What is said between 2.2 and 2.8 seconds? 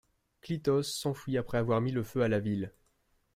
à la ville.